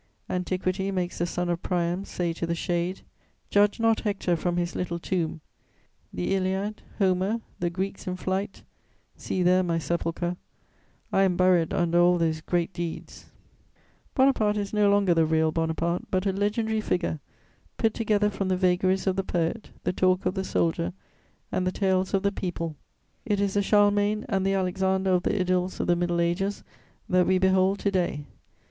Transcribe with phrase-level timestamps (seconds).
[0.31, 3.01] Antiquity makes the son of Priam say to the shade:
[3.51, 5.41] "Judge not Hector from his little tomb;
[6.11, 8.63] the Iliad, Homer, the Greeks in flight,
[9.15, 10.37] see there my sepulchre:
[11.13, 13.27] I am buried under all those great deeds."
[14.15, 17.19] [Sidenote: The Napoleonic legend.] Bonaparte is no longer the real Bonaparte, but a legendary figure
[17.77, 20.93] put together from the vagaries of the poet, the talk of the soldier
[21.51, 22.75] and the tales of the people;
[23.23, 26.63] it is the Charlemagne and the Alexander of the idylls of the middle ages
[27.07, 28.25] that we behold to day.